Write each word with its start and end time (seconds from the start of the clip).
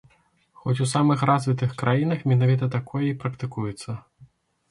Хоць 0.59 0.81
у 0.83 0.87
самых 0.93 1.19
развітых 1.29 1.75
краінах 1.81 2.23
менавіта 2.31 2.69
такое 2.77 3.05
і 3.09 3.13
практыкуецца. 3.25 3.99